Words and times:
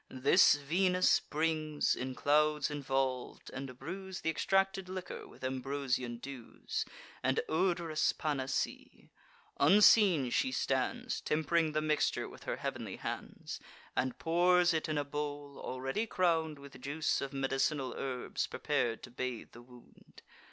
This 0.09 0.55
Venus 0.55 1.19
brings, 1.19 1.95
in 1.95 2.15
clouds 2.15 2.71
involv'd, 2.71 3.51
and 3.51 3.77
brews 3.77 4.21
Th' 4.21 4.25
extracted 4.25 4.89
liquor 4.89 5.27
with 5.27 5.43
ambrosian 5.43 6.17
dews, 6.17 6.85
And 7.21 7.39
odorous 7.47 8.11
panacee. 8.11 9.11
Unseen 9.59 10.31
she 10.31 10.51
stands, 10.51 11.21
Temp'ring 11.21 11.73
the 11.73 11.83
mixture 11.83 12.27
with 12.27 12.45
her 12.45 12.55
heav'nly 12.55 12.95
hands, 12.95 13.59
And 13.95 14.17
pours 14.17 14.73
it 14.73 14.89
in 14.89 14.97
a 14.97 15.03
bowl, 15.05 15.59
already 15.59 16.07
crown'd 16.07 16.57
With 16.57 16.81
juice 16.81 17.21
of 17.21 17.31
med'c'nal 17.31 17.93
herbs 17.95 18.47
prepar'd 18.47 19.03
to 19.03 19.11
bathe 19.11 19.51
the 19.51 19.61
wound. 19.61 20.23